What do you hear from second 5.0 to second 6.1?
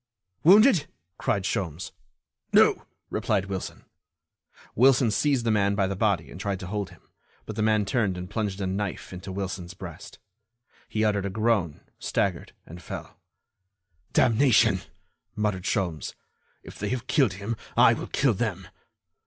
seized the man by the